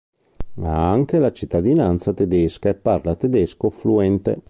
[0.63, 4.39] Ha anche la cittadinanza tedesca e parla tedesco fluente.